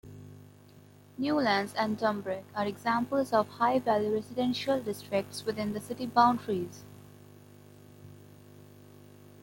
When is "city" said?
5.79-6.07